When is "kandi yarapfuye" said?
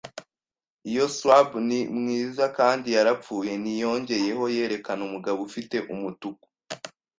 2.57-3.51